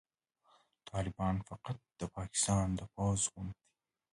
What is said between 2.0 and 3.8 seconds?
پاکستان د پوځ غوندې